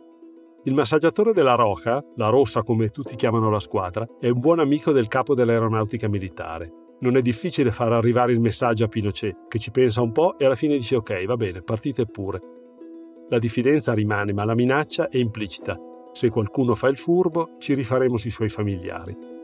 Il 0.63 0.73
massaggiatore 0.73 1.31
della 1.31 1.55
Roja, 1.55 2.03
la 2.15 2.27
Rossa 2.27 2.63
come 2.63 2.89
tutti 2.89 3.15
chiamano 3.15 3.49
la 3.49 3.59
squadra, 3.61 4.05
è 4.19 4.27
un 4.27 4.39
buon 4.39 4.59
amico 4.59 4.91
del 4.91 5.07
capo 5.07 5.33
dell'aeronautica 5.33 6.09
militare 6.09 6.80
non 7.01 7.17
è 7.17 7.21
difficile 7.21 7.71
far 7.71 7.91
arrivare 7.91 8.31
il 8.31 8.39
messaggio 8.39 8.85
a 8.85 8.87
Pinochet, 8.87 9.47
che 9.47 9.59
ci 9.59 9.71
pensa 9.71 10.01
un 10.01 10.11
po' 10.11 10.37
e 10.37 10.45
alla 10.45 10.55
fine 10.55 10.77
dice 10.77 10.95
ok, 10.95 11.25
va 11.25 11.35
bene, 11.35 11.61
partite 11.61 12.05
pure. 12.05 12.39
La 13.29 13.39
diffidenza 13.39 13.93
rimane, 13.93 14.33
ma 14.33 14.45
la 14.45 14.55
minaccia 14.55 15.09
è 15.09 15.17
implicita. 15.17 15.77
Se 16.11 16.29
qualcuno 16.29 16.75
fa 16.75 16.89
il 16.89 16.97
furbo, 16.97 17.55
ci 17.57 17.73
rifaremo 17.73 18.17
sui 18.17 18.29
suoi 18.29 18.49
familiari. 18.49 19.39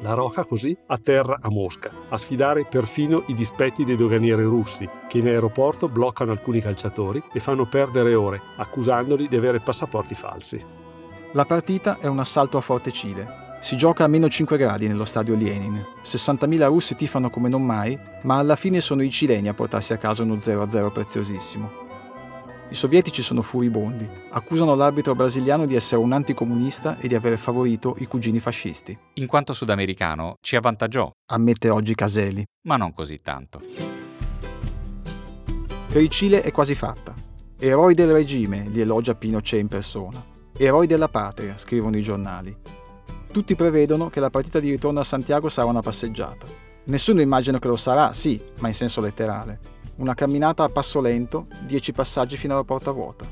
La 0.00 0.14
Roca 0.14 0.44
così 0.44 0.76
atterra 0.86 1.38
a 1.40 1.50
Mosca, 1.50 1.90
a 2.08 2.16
sfidare 2.16 2.66
perfino 2.66 3.24
i 3.28 3.34
dispetti 3.34 3.84
dei 3.84 3.96
doganieri 3.96 4.42
russi, 4.42 4.88
che 5.08 5.18
in 5.18 5.26
aeroporto 5.26 5.88
bloccano 5.88 6.30
alcuni 6.30 6.60
calciatori 6.60 7.22
e 7.32 7.40
fanno 7.40 7.64
perdere 7.64 8.14
ore, 8.14 8.40
accusandoli 8.56 9.28
di 9.28 9.36
avere 9.36 9.60
passaporti 9.60 10.14
falsi. 10.14 10.62
La 11.32 11.44
partita 11.44 11.98
è 12.00 12.06
un 12.06 12.20
assalto 12.20 12.56
a 12.58 12.60
Forte 12.60 12.92
Cile, 12.92 13.46
si 13.60 13.76
gioca 13.76 14.04
a 14.04 14.08
meno 14.08 14.28
5 14.28 14.56
gradi 14.56 14.86
nello 14.86 15.04
stadio 15.04 15.34
Lenin. 15.34 15.84
60.000 16.04 16.66
russi 16.66 16.94
tifano 16.94 17.28
come 17.28 17.48
non 17.48 17.64
mai, 17.64 17.98
ma 18.22 18.38
alla 18.38 18.56
fine 18.56 18.80
sono 18.80 19.02
i 19.02 19.10
cileni 19.10 19.48
a 19.48 19.54
portarsi 19.54 19.92
a 19.92 19.98
casa 19.98 20.22
uno 20.22 20.34
0-0 20.34 20.92
preziosissimo. 20.92 21.86
I 22.70 22.74
sovietici 22.74 23.22
sono 23.22 23.40
furibondi, 23.40 24.06
accusano 24.30 24.74
l'arbitro 24.74 25.14
brasiliano 25.14 25.64
di 25.64 25.74
essere 25.74 26.02
un 26.02 26.12
anticomunista 26.12 26.98
e 26.98 27.08
di 27.08 27.14
aver 27.14 27.38
favorito 27.38 27.96
i 27.98 28.06
cugini 28.06 28.40
fascisti. 28.40 28.96
In 29.14 29.26
quanto 29.26 29.54
sudamericano 29.54 30.34
ci 30.40 30.54
avvantaggiò, 30.54 31.10
ammette 31.30 31.70
oggi 31.70 31.94
Caselli. 31.94 32.44
Ma 32.66 32.76
non 32.76 32.92
così 32.92 33.20
tanto. 33.22 33.62
Per 35.88 36.02
il 36.02 36.10
Cile 36.10 36.42
è 36.42 36.52
quasi 36.52 36.74
fatta. 36.74 37.14
Eroi 37.58 37.94
del 37.94 38.12
regime, 38.12 38.66
li 38.68 38.82
elogia 38.82 39.14
Pinochet 39.14 39.58
in 39.58 39.68
persona. 39.68 40.22
Eroi 40.54 40.86
della 40.86 41.08
patria, 41.08 41.56
scrivono 41.56 41.96
i 41.96 42.02
giornali. 42.02 42.54
Tutti 43.30 43.54
prevedono 43.54 44.08
che 44.08 44.20
la 44.20 44.30
partita 44.30 44.58
di 44.58 44.70
ritorno 44.70 45.00
a 45.00 45.04
Santiago 45.04 45.48
sarà 45.48 45.68
una 45.68 45.82
passeggiata. 45.82 46.46
Nessuno 46.84 47.20
immagina 47.20 47.58
che 47.58 47.68
lo 47.68 47.76
sarà, 47.76 48.14
sì, 48.14 48.40
ma 48.60 48.68
in 48.68 48.74
senso 48.74 49.02
letterale. 49.02 49.60
Una 49.96 50.14
camminata 50.14 50.64
a 50.64 50.68
passo 50.68 51.00
lento, 51.00 51.46
dieci 51.66 51.92
passaggi 51.92 52.36
fino 52.36 52.54
alla 52.54 52.64
porta 52.64 52.90
vuota. 52.90 53.26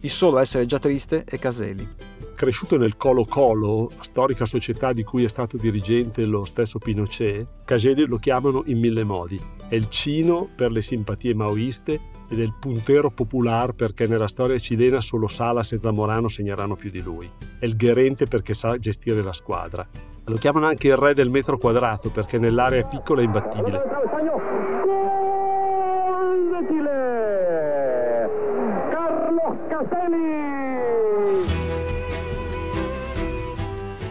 Il 0.00 0.10
solo 0.10 0.38
essere 0.38 0.66
già 0.66 0.80
triste 0.80 1.22
è 1.24 1.38
Caselli. 1.38 1.88
Cresciuto 2.34 2.76
nel 2.76 2.96
Colo 2.96 3.24
Colo, 3.24 3.90
storica 4.00 4.46
società 4.46 4.92
di 4.92 5.04
cui 5.04 5.24
è 5.24 5.28
stato 5.28 5.56
dirigente 5.56 6.24
lo 6.24 6.44
stesso 6.44 6.78
Pinochet, 6.78 7.46
Caselli 7.64 8.06
lo 8.06 8.16
chiamano 8.16 8.62
in 8.66 8.78
mille 8.78 9.04
modi. 9.04 9.40
È 9.68 9.74
il 9.74 9.88
Cino 9.88 10.48
per 10.52 10.72
le 10.72 10.82
simpatie 10.82 11.34
maoiste 11.34 12.00
ed 12.30 12.38
è 12.38 12.42
il 12.42 12.54
puntero 12.58 13.10
popolare 13.10 13.72
perché 13.72 14.06
nella 14.06 14.28
storia 14.28 14.56
cilena 14.58 15.00
solo 15.00 15.26
Salas 15.26 15.72
e 15.72 15.80
Zamorano 15.80 16.28
segneranno 16.28 16.76
più 16.76 16.88
di 16.88 17.02
lui. 17.02 17.28
È 17.58 17.64
il 17.64 17.74
gerente 17.74 18.26
perché 18.26 18.54
sa 18.54 18.78
gestire 18.78 19.20
la 19.20 19.32
squadra. 19.32 19.86
Lo 20.24 20.36
chiamano 20.36 20.66
anche 20.66 20.86
il 20.86 20.96
re 20.96 21.12
del 21.12 21.28
metro 21.28 21.58
quadrato 21.58 22.10
perché 22.10 22.38
nell'area 22.38 22.84
piccola 22.84 23.20
è 23.20 23.24
imbattibile. 23.24 23.82
Carlo 28.90 29.58
Castelli! 29.68 30.58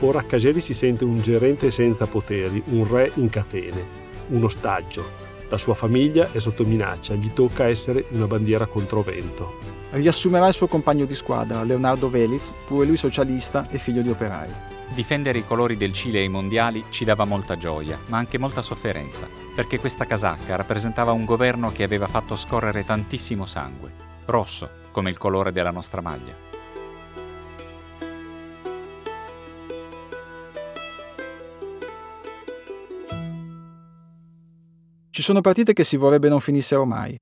Ora 0.01 0.23
Caselli 0.23 0.59
si 0.59 0.73
sente 0.73 1.05
un 1.05 1.21
gerente 1.21 1.71
senza 1.71 2.05
poteri, 2.05 2.61
un 2.67 2.85
re 2.85 3.11
in 3.15 3.29
catene, 3.29 3.83
un 4.29 4.43
ostaggio 4.43 5.27
la 5.49 5.57
sua 5.57 5.73
famiglia 5.73 6.31
è 6.31 6.37
sotto 6.37 6.63
minaccia, 6.63 7.15
gli 7.15 7.31
tocca 7.33 7.67
essere 7.67 8.05
una 8.11 8.27
bandiera 8.27 8.67
contro 8.67 9.01
vento. 9.01 9.57
Riassumerà 9.91 10.47
il 10.47 10.53
suo 10.53 10.67
compagno 10.67 11.05
di 11.05 11.15
squadra, 11.15 11.63
Leonardo 11.63 12.07
Veliz, 12.07 12.53
pure 12.67 12.85
lui 12.85 12.97
socialista 12.97 13.67
e 13.71 13.79
figlio 13.79 14.03
di 14.03 14.09
operai. 14.09 14.53
Difendere 14.93 15.39
i 15.39 15.45
colori 15.45 15.75
del 15.75 15.91
Cile 15.91 16.19
ai 16.19 16.29
mondiali 16.29 16.85
ci 16.89 17.03
dava 17.03 17.25
molta 17.25 17.57
gioia, 17.57 17.99
ma 18.07 18.19
anche 18.19 18.37
molta 18.37 18.61
sofferenza, 18.61 19.27
perché 19.55 19.79
questa 19.79 20.05
casacca 20.05 20.55
rappresentava 20.55 21.11
un 21.11 21.25
governo 21.25 21.71
che 21.71 21.81
aveva 21.81 22.05
fatto 22.05 22.35
scorrere 22.35 22.83
tantissimo 22.83 23.47
sangue, 23.47 23.91
rosso, 24.25 24.69
come 24.91 25.09
il 25.09 25.17
colore 25.17 25.51
della 25.51 25.71
nostra 25.71 26.01
maglia. 26.01 26.48
Ci 35.19 35.25
sono 35.25 35.41
partite 35.41 35.73
che 35.73 35.83
si 35.83 35.97
vorrebbe 35.97 36.29
non 36.29 36.39
finissero 36.39 36.85
mai, 36.85 37.13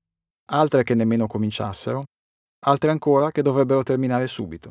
altre 0.52 0.84
che 0.84 0.94
nemmeno 0.94 1.26
cominciassero, 1.26 2.04
altre 2.66 2.92
ancora 2.92 3.32
che 3.32 3.42
dovrebbero 3.42 3.82
terminare 3.82 4.28
subito. 4.28 4.70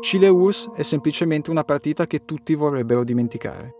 Chile-URSS 0.00 0.70
è 0.70 0.82
semplicemente 0.82 1.50
una 1.50 1.64
partita 1.64 2.06
che 2.06 2.24
tutti 2.24 2.54
vorrebbero 2.54 3.04
dimenticare. 3.04 3.74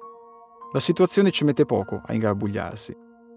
La 0.74 0.80
situazione 0.80 1.30
ci 1.30 1.44
mette 1.44 1.64
poco 1.64 2.02
a 2.04 2.12
ingarbugliarsi. 2.12 2.94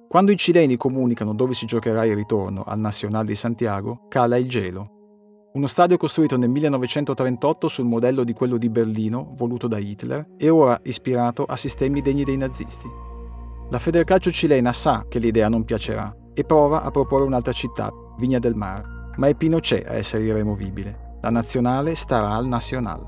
Quando 0.09 0.33
i 0.33 0.37
cileni 0.37 0.75
comunicano 0.75 1.33
dove 1.33 1.53
si 1.53 1.65
giocherà 1.65 2.03
il 2.03 2.15
ritorno 2.15 2.63
al 2.63 2.79
Nacional 2.79 3.23
di 3.23 3.35
Santiago, 3.35 4.07
cala 4.09 4.35
il 4.35 4.49
gelo. 4.49 5.47
Uno 5.53 5.67
stadio 5.67 5.95
costruito 5.95 6.35
nel 6.35 6.49
1938 6.49 7.69
sul 7.69 7.85
modello 7.85 8.25
di 8.25 8.33
quello 8.33 8.57
di 8.57 8.67
Berlino, 8.67 9.31
voluto 9.33 9.69
da 9.69 9.77
Hitler, 9.77 10.27
e 10.35 10.49
ora 10.49 10.77
ispirato 10.83 11.45
a 11.45 11.55
sistemi 11.55 12.01
degni 12.01 12.25
dei 12.25 12.35
nazisti. 12.35 13.10
La 13.71 13.79
Federcalcio 13.79 14.31
cilena 14.31 14.73
sa 14.73 15.05
che 15.07 15.17
l'idea 15.17 15.47
non 15.47 15.63
piacerà 15.63 16.13
e 16.33 16.43
prova 16.43 16.83
a 16.83 16.91
proporre 16.91 17.23
un'altra 17.23 17.53
città, 17.53 17.89
Vigna 18.17 18.37
del 18.37 18.53
Mar, 18.53 19.13
ma 19.15 19.27
è 19.27 19.33
Pinochet 19.33 19.87
a 19.87 19.93
essere 19.93 20.23
irremovibile. 20.23 21.19
La 21.21 21.29
nazionale 21.29 21.95
starà 21.95 22.31
al 22.31 22.47
Nacional. 22.47 23.07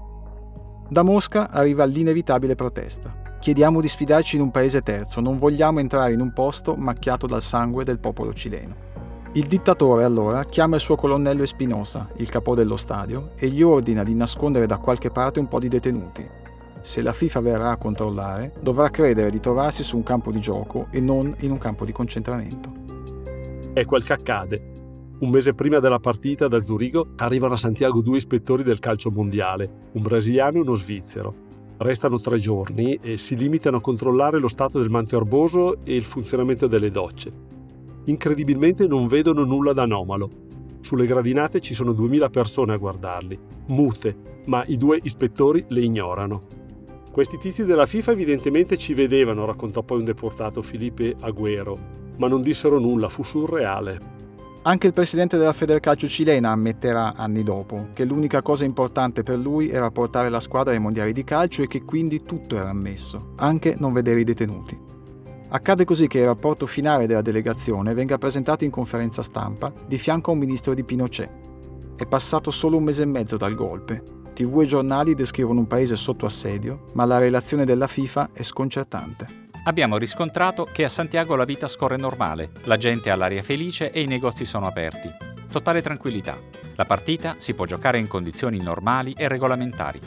Da 0.88 1.01
Mosca 1.01 1.50
arriva 1.50 1.84
l'inevitabile 1.84 2.55
protesta. 2.55 3.13
Chiediamo 3.41 3.82
di 3.82 3.89
sfidarci 3.89 4.38
in 4.38 4.41
un 4.41 4.51
paese 4.51 4.79
terzo, 4.79 5.20
non 5.20 5.38
vogliamo 5.38 5.82
entrare 5.82 6.13
in 6.13 6.22
un 6.22 6.32
posto 6.32 6.75
macchiato 6.75 7.27
dal 7.27 7.41
sangue 7.41 7.84
del 7.84 8.00
popolo 8.00 8.34
cileno. 8.34 8.91
Il 9.34 9.48
dittatore 9.48 10.05
allora 10.05 10.46
chiama 10.46 10.75
il 10.75 10.82
suo 10.82 10.96
colonnello 10.96 11.43
Espinosa, 11.43 12.08
il 12.15 12.29
capo 12.29 12.55
dello 12.55 12.77
stadio, 12.77 13.32
e 13.36 13.50
gli 13.50 13.62
ordina 13.62 14.03
di 14.03 14.15
nascondere 14.15 14.65
da 14.65 14.77
qualche 14.77 15.10
parte 15.10 15.41
un 15.41 15.50
po' 15.50 15.60
di 15.60 15.67
detenuti, 15.67 16.25
se 16.84 17.02
la 17.02 17.13
FIFA 17.13 17.40
verrà 17.40 17.72
a 17.72 17.78
controllare, 17.78 18.54
dovrà 18.62 18.90
credere 18.90 19.32
di 19.32 19.40
trovarsi 19.40 19.84
su 19.84 19.96
un 19.96 20.04
campo 20.04 20.32
di 20.32 20.42
gioco 20.42 20.88
e 20.92 21.00
non 21.00 21.34
in 21.40 21.52
un 21.52 21.58
campo 21.58 21.86
di 21.86 21.94
concentramento. 21.94 22.72
È 23.72 23.86
quel 23.86 24.04
che 24.04 24.12
accade. 24.12 24.72
Un 25.20 25.30
mese 25.30 25.54
prima 25.54 25.80
della 25.80 26.00
partita 26.00 26.50
da 26.50 26.62
Zurigo 26.62 27.13
arrivano 27.16 27.54
a 27.54 27.58
Santiago 27.58 28.02
due 28.02 28.18
ispettori 28.18 28.63
del 28.63 28.80
calcio 28.80 29.12
mondiale, 29.12 29.88
un 29.94 30.02
brasiliano 30.02 30.58
e 30.58 30.60
uno 30.60 30.75
svizzero. 30.75 31.34
Restano 31.78 32.20
tre 32.20 32.38
giorni 32.38 33.00
e 33.02 33.18
si 33.18 33.38
limitano 33.38 33.78
a 33.78 33.82
controllare 33.82 34.38
lo 34.38 34.50
stato 34.50 34.80
del 34.80 34.90
manto 34.90 35.16
erboso 35.16 35.78
e 35.86 35.96
il 35.96 36.04
funzionamento 36.04 36.68
delle 36.68 36.92
docce. 36.92 37.32
Incredibilmente 38.06 38.88
non 38.88 39.08
vedono 39.08 39.46
nulla 39.46 39.72
d'anomalo. 39.72 40.30
Sulle 40.82 41.06
gradinate 41.06 41.62
ci 41.62 41.74
sono 41.74 41.94
2000 41.94 42.30
persone 42.30 42.74
a 42.74 42.78
guardarli, 42.78 43.40
mute, 43.68 44.16
ma 44.48 44.66
i 44.68 44.75
due 44.75 45.00
ispettori 45.02 45.63
le 45.70 45.80
ignorano. 45.80 46.42
Questi 47.13 47.38
tizi 47.38 47.63
della 47.63 47.86
FIFA 47.86 48.13
evidentemente 48.13 48.75
ci 48.75 48.96
vedevano, 48.96 49.46
raccontò 49.46 49.84
poi 49.84 50.00
un 50.00 50.03
deportato 50.03 50.63
Felipe 50.63 51.15
Agüero, 51.20 51.77
ma 52.17 52.27
non 52.27 52.41
dissero 52.41 52.79
nulla, 52.79 53.08
fu 53.08 53.22
surreale. 53.22 54.00
Anche 54.63 54.88
il 54.88 54.93
presidente 54.93 55.38
della 55.38 55.53
Federcalcio 55.53 56.08
cilena 56.08 56.50
ammetterà 56.50 57.13
anni 57.13 57.43
dopo 57.43 57.89
che 57.93 58.03
l'unica 58.03 58.41
cosa 58.41 58.65
importante 58.65 59.22
per 59.22 59.38
lui 59.38 59.70
era 59.70 59.91
portare 59.91 60.29
la 60.29 60.39
squadra 60.39 60.74
ai 60.74 60.79
mondiali 60.79 61.13
di 61.13 61.24
calcio 61.24 61.62
e 61.62 61.67
che 61.67 61.84
quindi 61.84 62.24
tutto 62.24 62.58
era 62.58 62.70
ammesso, 62.70 63.34
anche 63.36 63.75
non 63.77 63.93
vedere 63.93 64.22
i 64.22 64.24
detenuti. 64.25 64.75
Accade 65.50 65.86
così 65.86 66.08
che 66.08 66.17
il 66.17 66.25
rapporto 66.25 66.65
finale 66.65 67.05
della 67.05 67.22
delegazione 67.22 67.93
venga 67.93 68.17
presentato 68.17 68.63
in 68.63 68.72
conferenza 68.72 69.22
stampa 69.22 69.72
di 69.86 70.00
fianco 70.00 70.32
a 70.32 70.34
un 70.34 70.39
ministro 70.39 70.74
di 70.74 70.84
Pinochet. 70.84 71.29
È 71.96 72.08
passato 72.08 72.50
solo 72.50 72.77
un 72.77 72.86
mese 72.86 73.03
e 73.03 73.05
mezzo 73.05 73.38
dal 73.38 73.53
golpe 73.53 74.22
TV 74.34 74.62
e 74.62 74.66
giornali 74.66 75.16
descrivono 75.16 75.60
un 75.60 75.68
paese 75.68 75.96
sotto 75.96 76.25
assedio, 76.25 76.88
ma 76.94 77.06
la 77.06 77.18
relazione 77.18 77.66
della 77.66 77.88
FIFA 77.88 78.32
è 78.34 78.44
sconcertante. 78.44 79.42
Abbiamo 79.66 79.98
riscontrato 79.98 80.68
che 80.70 80.84
a 80.84 80.90
Santiago 80.90 81.36
la 81.36 81.46
vita 81.46 81.70
scorre 81.70 81.96
normale, 81.96 82.52
la 82.63 82.75
gente 82.75 83.10
ha 83.10 83.16
l'aria 83.16 83.44
felice 83.44 83.92
e 83.92 84.02
i 84.02 84.08
negozi 84.08 84.44
sono 84.44 84.68
aperti. 84.68 85.10
Totale 85.50 85.82
tranquillità. 85.82 86.38
La 86.75 86.86
partita 86.86 87.36
si 87.38 87.54
può 87.54 87.66
giocare 87.66 88.00
in 88.00 88.08
condizioni 88.08 88.58
normali 88.58 89.13
e 89.16 89.28
regolamentari. 89.28 90.02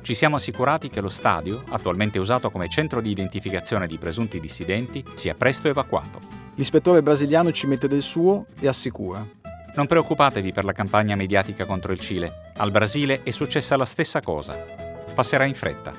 Ci 0.00 0.14
siamo 0.14 0.36
assicurati 0.36 0.88
che 0.88 1.00
lo 1.00 1.08
stadio, 1.08 1.62
attualmente 1.68 2.18
usato 2.18 2.50
come 2.50 2.68
centro 2.68 3.00
di 3.00 3.10
identificazione 3.10 3.86
di 3.86 3.98
presunti 3.98 4.40
dissidenti, 4.40 5.04
sia 5.14 5.34
presto 5.34 5.68
evacuato. 5.68 6.20
L'ispettore 6.54 7.02
brasiliano 7.02 7.52
ci 7.52 7.66
mette 7.66 7.88
del 7.88 8.02
suo 8.02 8.46
e 8.60 8.68
assicura. 8.68 9.41
Non 9.74 9.86
preoccupatevi 9.86 10.52
per 10.52 10.64
la 10.66 10.72
campagna 10.72 11.16
mediatica 11.16 11.64
contro 11.64 11.92
il 11.92 11.98
Cile. 11.98 12.52
Al 12.58 12.70
Brasile 12.70 13.22
è 13.22 13.30
successa 13.30 13.74
la 13.78 13.86
stessa 13.86 14.20
cosa. 14.20 14.54
Passerà 15.14 15.46
in 15.46 15.54
fretta. 15.54 15.94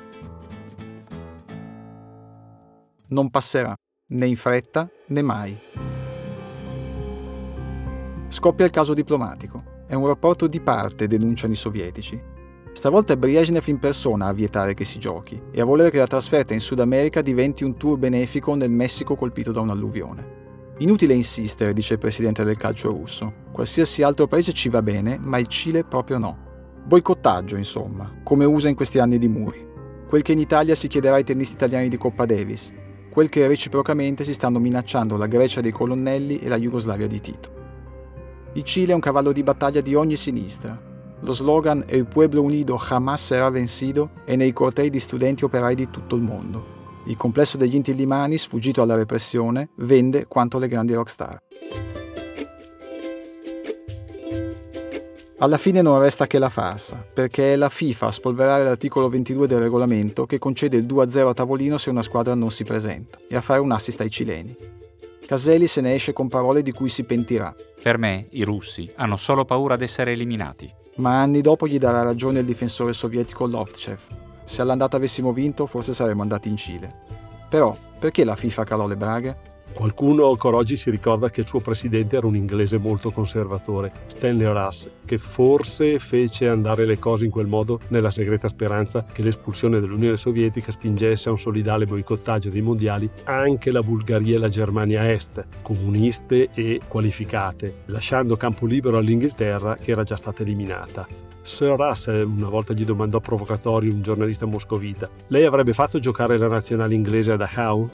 Non 3.08 3.32
passerà, 3.32 3.75
né 4.10 4.25
in 4.27 4.36
fretta 4.36 4.88
né 5.08 5.22
mai. 5.24 5.60
Scoppia 8.27 8.65
il 8.65 8.72
caso 8.72 8.94
diplomatico. 8.94 9.63
È 9.88 9.96
un 9.96 10.06
rapporto 10.06 10.46
di 10.46 10.60
parte, 10.60 11.08
denunciano 11.08 11.53
i 11.53 11.56
sovietici. 11.56 12.22
Stavolta 12.74 13.13
è 13.13 13.18
Brezhnev 13.18 13.68
in 13.70 13.80
persona 13.80 14.27
a 14.27 14.34
vietare 14.34 14.75
che 14.75 14.86
si 14.86 15.00
giochi 15.00 15.42
e 15.51 15.62
a 15.62 15.65
volere 15.65 15.89
che 15.89 15.98
la 15.98 16.08
trasferta 16.08 16.53
in 16.53 16.60
Sud 16.60 16.80
America 16.80 17.22
diventi 17.22 17.63
un 17.63 17.75
tour 17.75 17.98
benefico 17.98 18.53
nel 18.53 18.72
Messico 18.72 19.15
colpito 19.15 19.51
da 19.51 19.62
un'alluvione. 19.62 20.42
Inutile 20.80 21.13
insistere, 21.13 21.72
dice 21.72 21.94
il 21.94 22.00
presidente 22.00 22.44
del 22.44 22.58
calcio 22.58 22.89
russo. 22.89 23.32
Qualsiasi 23.51 24.01
altro 24.01 24.27
paese 24.27 24.53
ci 24.53 24.70
va 24.70 24.82
bene, 24.82 25.20
ma 25.22 25.38
il 25.38 25.46
Cile 25.48 25.84
proprio 25.84 26.18
no. 26.18 26.38
Boicottaggio, 26.84 27.58
insomma, 27.58 28.12
come 28.24 28.46
usa 28.46 28.70
in 28.70 28.75
questi 28.75 28.98
anni 28.98 29.20
di 29.20 29.27
muri. 29.27 29.70
Quel 30.08 30.24
che 30.24 30.32
in 30.32 30.39
Italia 30.39 30.74
si 30.74 30.88
chiederà 30.88 31.15
ai 31.15 31.24
tennisti 31.24 31.53
italiani 31.53 31.89
di 31.89 31.98
Coppa 31.98 32.25
Davis, 32.25 32.74
quel 33.12 33.30
che 33.30 33.46
reciprocamente 33.46 34.24
si 34.24 34.34
stanno 34.34 34.58
minacciando 34.58 35.15
la 35.15 35.27
Grecia 35.27 35.62
dei 35.62 35.72
colonnelli 35.72 36.39
e 36.39 36.50
la 36.50 36.58
Jugoslavia 36.58 37.08
di 37.08 37.22
Tito. 37.22 37.51
Il 38.53 38.63
Cile 38.63 38.92
è 38.92 38.96
un 38.96 39.00
cavallo 39.00 39.32
di 39.32 39.44
battaglia 39.44 39.82
di 39.82 39.94
ogni 39.94 40.15
sinistra. 40.15 40.80
Lo 41.20 41.34
slogan 41.34 41.84
El 41.88 42.06
pueblo 42.06 42.42
unido 42.42 42.75
jamás 42.77 43.24
será 43.24 43.50
vencido 43.50 44.10
è 44.25 44.36
nei 44.36 44.51
cortei 44.51 44.89
di 44.89 45.00
studenti 45.00 45.44
operai 45.44 45.75
di 45.75 45.89
tutto 45.89 46.15
il 46.15 46.22
mondo. 46.24 46.73
Il 47.05 47.17
complesso 47.17 47.57
degli 47.57 47.75
Inti 47.75 47.93
Limani, 47.93 48.38
sfuggito 48.38 48.81
alla 48.81 48.95
repressione, 48.95 49.69
vende 49.77 50.25
quanto 50.27 50.57
le 50.57 50.67
grandi 50.67 50.93
rockstar. 50.93 51.38
Alla 55.39 55.57
fine 55.57 55.81
non 55.81 56.00
resta 56.00 56.25
che 56.25 56.39
la 56.39 56.48
farsa, 56.48 57.05
perché 57.13 57.51
è 57.51 57.55
la 57.57 57.67
FIFA 57.67 58.07
a 58.07 58.12
spolverare 58.12 58.63
l'articolo 58.63 59.10
22 59.10 59.45
del 59.45 59.60
regolamento 59.60 60.25
che 60.25 60.39
concede 60.39 60.77
il 60.77 60.86
2-0 60.86 61.27
a 61.27 61.33
tavolino 61.33 61.77
se 61.77 61.89
una 61.89 62.01
squadra 62.01 62.33
non 62.33 62.50
si 62.50 62.63
presenta 62.63 63.17
e 63.27 63.36
a 63.36 63.41
fare 63.41 63.60
un 63.60 63.72
assist 63.72 64.00
ai 64.00 64.10
cileni. 64.10 64.55
Caselli 65.25 65.67
se 65.67 65.81
ne 65.81 65.95
esce 65.95 66.13
con 66.13 66.29
parole 66.29 66.62
di 66.62 66.72
cui 66.72 66.88
si 66.88 67.03
pentirà. 67.03 67.53
Per 67.81 67.98
me 67.98 68.27
i 68.31 68.43
russi 68.43 68.89
hanno 68.95 69.17
solo 69.17 69.43
paura 69.43 69.75
di 69.75 69.83
essere 69.83 70.13
eliminati. 70.13 70.72
Ma 70.98 71.19
anni 71.19 71.41
dopo 71.41 71.67
gli 71.67 71.77
darà 71.77 72.03
ragione 72.03 72.39
il 72.39 72.45
difensore 72.45 72.93
sovietico 72.93 73.45
Lovtchev, 73.45 74.00
se 74.45 74.62
all'andata 74.62 74.97
avessimo 74.97 75.33
vinto, 75.33 75.65
forse 75.65 75.93
saremmo 75.93 76.21
andati 76.21 76.50
in 76.50 76.57
Cile. 76.57 76.93
Però, 77.50 77.75
perché 78.00 78.23
la 78.23 78.35
FIFA 78.35 78.63
calò 78.63 78.88
le 78.88 78.97
braghe? 78.97 79.51
Qualcuno 79.73 80.29
ancora 80.29 80.57
oggi 80.57 80.77
si 80.77 80.91
ricorda 80.91 81.31
che 81.31 81.41
il 81.41 81.47
suo 81.47 81.59
presidente 81.59 82.15
era 82.15 82.27
un 82.27 82.35
inglese 82.35 82.77
molto 82.77 83.09
conservatore, 83.09 83.91
Stanley 84.05 84.45
Russ, 84.45 84.88
che 85.03 85.17
forse 85.17 85.97
fece 85.97 86.47
andare 86.47 86.85
le 86.85 87.00
cose 87.00 87.25
in 87.25 87.31
quel 87.31 87.47
modo 87.47 87.79
nella 87.88 88.12
segreta 88.12 88.47
speranza 88.47 89.03
che 89.12 89.23
l'espulsione 89.23 89.79
dell'Unione 89.79 90.15
Sovietica 90.15 90.71
spingesse 90.71 91.29
a 91.29 91.31
un 91.31 91.39
solidale 91.39 91.85
boicottaggio 91.85 92.50
dei 92.50 92.62
mondiali 92.62 93.09
anche 93.23 93.71
la 93.71 93.81
Bulgaria 93.81 94.35
e 94.35 94.39
la 94.39 94.50
Germania 94.50 95.12
Est, 95.12 95.43
comuniste 95.63 96.50
e 96.53 96.81
qualificate, 96.88 97.81
lasciando 97.85 98.38
campo 98.38 98.67
libero 98.67 98.97
all'Inghilterra 99.00 99.75
che 99.75 99.91
era 99.91 100.03
già 100.03 100.15
stata 100.15 100.43
eliminata. 100.43 101.33
Sir 101.43 101.75
Russell 101.75 102.25
una 102.25 102.50
volta 102.50 102.73
gli 102.73 102.85
domandò 102.85 103.19
provocatorio 103.19 103.93
un 103.93 104.01
giornalista 104.01 104.45
moscovita: 104.45 105.09
Lei 105.27 105.45
avrebbe 105.45 105.73
fatto 105.73 106.00
giocare 106.00 106.38
la 106.38 106.47
nazionale 106.47 106.95
inglese 106.95 107.33
a 107.33 107.35
Dachau? 107.35 107.89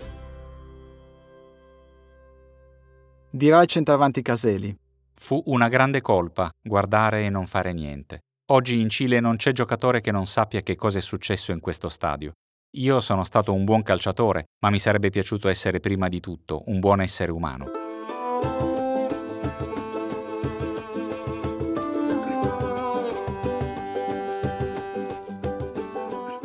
Dirà 3.32 3.62
il 3.62 3.68
centravanti 3.68 4.22
Caseli. 4.22 4.76
Fu 5.16 5.42
una 5.48 5.68
grande 5.68 6.00
colpa 6.00 6.50
guardare 6.62 7.26
e 7.26 7.30
non 7.30 7.48
fare 7.48 7.74
niente. 7.74 8.20
Oggi 8.52 8.80
in 8.80 8.90
Cile 8.90 9.20
non 9.20 9.36
c'è 9.36 9.52
giocatore 9.52 10.02
che 10.02 10.12
non 10.12 10.26
sappia 10.26 10.62
che 10.62 10.76
cosa 10.76 10.98
è 11.00 11.02
successo 11.02 11.52
in 11.52 11.60
questo 11.60 11.90
stadio. 11.90 12.32
Io 12.78 13.00
sono 13.00 13.24
stato 13.24 13.54
un 13.54 13.66
buon 13.66 13.82
calciatore, 13.82 14.46
ma 14.62 14.70
mi 14.70 14.80
sarebbe 14.80 15.10
piaciuto 15.10 15.50
essere 15.50 15.80
prima 15.80 16.08
di 16.08 16.20
tutto 16.20 16.64
un 16.68 16.80
buon 16.80 17.02
essere 17.02 17.32
umano. 17.32 17.66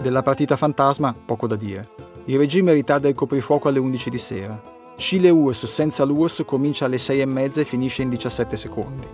Della 0.04 0.20
partita 0.20 0.54
fantasma, 0.58 1.14
poco 1.14 1.46
da 1.46 1.56
dire. 1.56 1.88
Il 2.26 2.36
regime 2.36 2.74
ritarda 2.74 3.08
il 3.08 3.14
coprifuoco 3.14 3.68
alle 3.68 3.78
11 3.78 4.10
di 4.10 4.18
sera. 4.18 4.60
Chile-URSS 4.96 5.64
senza 5.64 6.04
l'URSS 6.04 6.42
comincia 6.44 6.84
alle 6.84 6.98
6 6.98 7.20
e 7.22 7.24
mezza 7.24 7.62
e 7.62 7.64
finisce 7.64 8.02
in 8.02 8.10
17 8.10 8.54
secondi. 8.54 9.06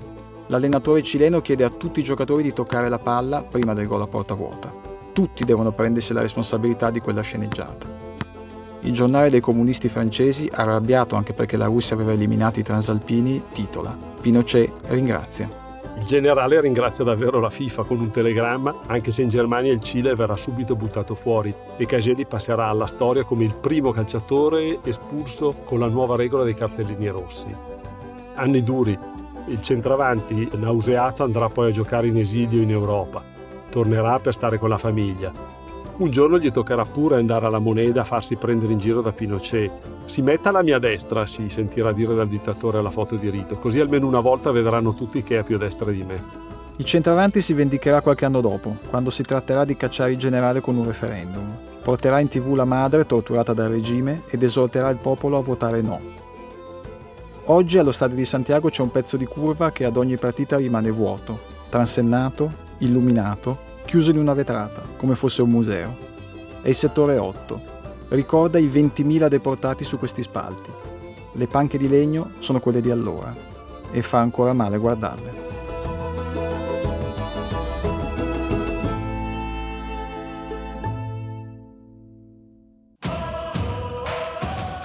L'allenatore 0.49 1.05
cileno 1.05 1.41
chiede 1.43 1.63
a 1.63 1.71
tutti 1.71 2.01
i 2.01 2.03
giocatori 2.03 2.43
di 2.43 2.53
toccare 2.53 2.89
la 2.89 2.99
palla 2.99 3.41
prima 3.41 3.73
del 3.73 3.87
gol 3.87 4.03
a 4.03 4.09
porta 4.09 4.35
vuota. 4.35 4.75
Tutti 5.13 5.45
devono 5.45 5.71
prendersi 5.71 6.13
la 6.13 6.23
responsabilità 6.23 6.91
di 6.91 6.99
quella 6.99 7.21
sceneggiata. 7.21 7.87
Il 8.81 8.93
giornale 8.93 9.31
dei 9.31 9.39
comunisti 9.39 9.89
francesi, 9.89 10.51
arrabbiato 10.53 11.15
anche 11.15 11.35
perché 11.35 11.57
la 11.57 11.67
Russia 11.67 11.95
aveva 11.95 12.15
eliminato 12.15 12.59
i 12.59 12.65
transalpini, 12.65 13.45
titola 13.53 13.97
Pinochet 14.21 14.73
ringrazia. 14.89 15.70
Il 16.01 16.07
generale 16.07 16.63
ringrazia 16.63 17.05
davvero 17.05 17.41
la 17.41 17.51
FIFA 17.51 17.83
con 17.85 18.01
un 18.01 18.09
telegramma, 18.09 18.75
anche 18.87 19.11
se 19.11 19.21
in 19.21 19.29
Germania 19.29 19.71
il 19.71 19.81
Cile 19.81 20.15
verrà 20.15 20.35
subito 20.35 20.75
buttato 20.75 21.15
fuori 21.15 21.55
e 21.77 21.85
Caselli 21.85 22.25
passerà 22.25 22.69
alla 22.69 22.87
storia 22.87 23.23
come 23.23 23.45
il 23.45 23.55
primo 23.55 23.93
calciatore 23.93 24.81
espulso 24.83 25.55
con 25.63 25.79
la 25.79 25.89
nuova 25.89 26.17
regola 26.17 26.43
dei 26.43 26.55
cartellini 26.55 27.09
rossi. 27.09 27.55
Anni 28.35 28.63
duri, 28.63 28.99
il 29.49 29.63
centravanti 29.63 30.49
nauseato 30.55 31.23
andrà 31.23 31.49
poi 31.49 31.69
a 31.69 31.73
giocare 31.73 32.07
in 32.07 32.17
esilio 32.17 32.63
in 32.63 32.71
Europa. 32.71 33.23
Tornerà 33.71 34.19
per 34.21 34.33
stare 34.33 34.59
con 34.59 34.71
la 34.71 34.79
famiglia 34.79 35.60
un 36.01 36.11
giorno 36.11 36.39
gli 36.39 36.51
toccherà 36.51 36.85
pure 36.87 37.17
andare 37.17 37.45
alla 37.45 37.59
moneta 37.59 38.01
a 38.01 38.05
farsi 38.05 38.37
prendere 38.37 38.73
in 38.73 38.79
giro 38.79 39.03
da 39.03 39.13
Pinochet. 39.13 39.71
Si 40.07 40.23
metta 40.23 40.49
alla 40.49 40.63
mia 40.63 40.79
destra, 40.79 41.27
si 41.27 41.51
sentirà 41.51 41.93
dire 41.93 42.15
dal 42.15 42.27
dittatore 42.27 42.79
alla 42.79 42.91
foto 42.91 43.17
di 43.17 43.29
rito, 43.29 43.59
così 43.59 43.81
almeno 43.81 44.07
una 44.07 44.21
volta 44.21 44.51
vedranno 44.51 44.95
tutti 44.95 45.23
che 45.23 45.39
è 45.39 45.43
più 45.43 45.57
a 45.57 45.59
destra 45.59 45.91
di 45.91 46.03
me. 46.03 46.49
Il 46.77 46.87
centravanti 46.87 47.43
si 47.43 47.53
vendicherà 47.53 48.01
qualche 48.01 48.25
anno 48.25 48.41
dopo, 48.41 48.79
quando 48.89 49.11
si 49.11 49.23
tratterà 49.23 49.67
di 49.67 49.77
cacciare 49.77 50.13
il 50.13 50.19
generale 50.19 50.63
con 50.63 50.77
un 50.77 50.87
referendum. 50.87 51.59
Porterà 51.83 52.19
in 52.19 52.29
tv 52.29 52.55
la 52.55 52.65
madre 52.65 53.05
torturata 53.05 53.53
dal 53.53 53.69
regime 53.69 54.23
ed 54.31 54.43
esorterà 54.43 54.89
il 54.89 54.97
popolo 54.97 55.37
a 55.37 55.43
votare 55.43 55.83
no. 55.83 56.01
Oggi 57.47 57.77
allo 57.77 57.93
stadio 57.93 58.17
di 58.17 58.25
Santiago 58.25 58.71
c'è 58.71 58.81
un 58.81 58.91
pezzo 58.91 59.19
di 59.19 59.27
curva 59.27 59.71
che 59.71 59.85
ad 59.85 59.99
ogni 59.99 60.17
partita 60.17 60.57
rimane 60.57 60.91
vuoto, 60.91 61.39
transennato, 61.69 62.51
illuminato 62.79 63.69
chiuso 63.91 64.13
in 64.13 64.19
una 64.19 64.35
vetrata, 64.35 64.83
come 64.97 65.17
fosse 65.17 65.43
un 65.43 65.51
museo. 65.51 65.93
È 66.63 66.69
il 66.69 66.77
settore 66.77 67.19
8. 67.19 67.61
Ricorda 68.11 68.57
i 68.61 68.69
20.000 68.69 69.27
deportati 69.27 69.83
su 69.83 69.99
questi 69.99 70.23
spalti. 70.23 70.71
Le 71.33 71.47
panche 71.49 71.77
di 71.77 71.89
legno 71.89 72.31
sono 72.39 72.61
quelle 72.61 72.81
di 72.81 72.93
allora 72.93 73.35
e 73.91 74.01
fa 74.01 74.21
ancora 74.21 74.53
male 74.53 74.79
guardarle. 74.79 75.50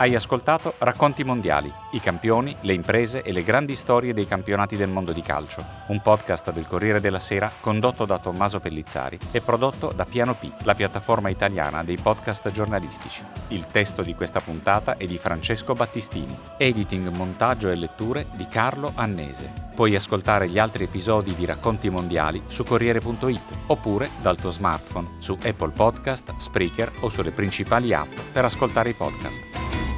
Hai 0.05 0.13
ascoltato 0.13 0.75
Racconti 0.77 1.23
Mondiali, 1.23 1.73
i 1.93 1.99
campioni, 1.99 2.55
le 2.61 2.73
imprese 2.73 3.23
e 3.23 3.31
le 3.31 3.41
grandi 3.41 3.75
storie 3.75 4.13
dei 4.13 4.27
campionati 4.27 4.75
del 4.75 4.87
mondo 4.87 5.11
di 5.11 5.21
calcio, 5.23 5.65
un 5.87 5.99
podcast 5.99 6.51
del 6.51 6.67
Corriere 6.67 7.01
della 7.01 7.17
Sera 7.17 7.51
condotto 7.59 8.05
da 8.05 8.19
Tommaso 8.19 8.59
Pellizzari 8.59 9.17
e 9.31 9.41
prodotto 9.41 9.91
da 9.95 10.05
Piano 10.05 10.35
P, 10.35 10.61
la 10.61 10.75
piattaforma 10.75 11.29
italiana 11.29 11.83
dei 11.83 11.97
podcast 11.97 12.51
giornalistici. 12.51 13.23
Il 13.47 13.65
testo 13.65 14.03
di 14.03 14.13
questa 14.13 14.41
puntata 14.41 14.95
è 14.95 15.07
di 15.07 15.17
Francesco 15.17 15.73
Battistini, 15.73 16.37
editing, 16.57 17.07
montaggio 17.07 17.69
e 17.69 17.75
letture 17.75 18.27
di 18.35 18.47
Carlo 18.47 18.91
Annese. 18.93 19.51
Puoi 19.73 19.95
ascoltare 19.95 20.47
gli 20.47 20.59
altri 20.59 20.83
episodi 20.83 21.33
di 21.33 21.45
Racconti 21.45 21.89
Mondiali 21.89 22.43
su 22.45 22.63
Corriere.it 22.63 23.57
oppure 23.65 24.11
dal 24.21 24.37
tuo 24.37 24.51
smartphone 24.51 25.15
su 25.17 25.35
Apple 25.43 25.71
Podcast, 25.71 26.35
Spreaker 26.37 26.91
o 26.99 27.09
sulle 27.09 27.31
principali 27.31 27.91
app 27.91 28.11
per 28.31 28.45
ascoltare 28.45 28.89
i 28.89 28.93
podcast. 28.93 29.94